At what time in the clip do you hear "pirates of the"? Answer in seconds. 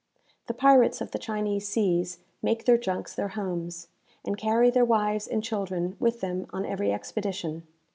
0.55-1.19